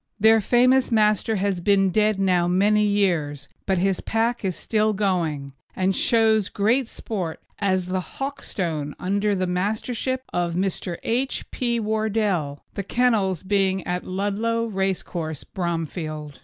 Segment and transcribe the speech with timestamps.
[0.19, 5.51] Their famous Master has been dead now many years, but his pack is still going,
[5.75, 10.97] and shows great sport as the Hawkstone under the Mastership of Mr.
[11.03, 11.45] H.
[11.51, 11.79] P.
[11.79, 16.39] Wardell, the kennels being at Ludlow race course, Bromfield.